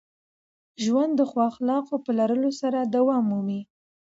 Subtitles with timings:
[0.83, 3.61] ژوند د ښو اخلاقو په لرلو سره دوام مومي.